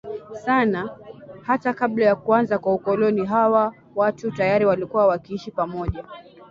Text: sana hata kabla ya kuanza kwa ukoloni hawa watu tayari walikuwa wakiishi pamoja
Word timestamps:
sana 0.33 0.97
hata 1.41 1.73
kabla 1.73 2.05
ya 2.05 2.15
kuanza 2.15 2.59
kwa 2.59 2.73
ukoloni 2.73 3.25
hawa 3.25 3.73
watu 3.95 4.31
tayari 4.31 4.65
walikuwa 4.65 5.07
wakiishi 5.07 5.51
pamoja 5.51 6.05